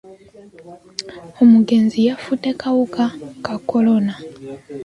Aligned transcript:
Omugenzi 1.41 1.97
yafudde 2.07 2.51
kawuka 2.61 3.03
ka 3.45 3.55
kolona. 3.69 4.13